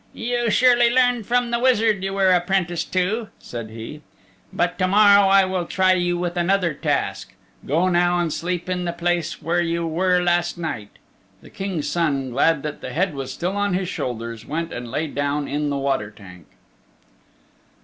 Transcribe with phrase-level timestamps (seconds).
[0.13, 4.01] "You surely learned from the wizard you were apprenticed to," said he..
[4.51, 7.33] "But to morrow I will try you with another task.
[7.67, 10.97] Go now and sleep in the place where you were last night."
[11.43, 15.05] The King's Son, glad that the head was still on his shoulders, went and lay
[15.05, 16.47] down in the water tank.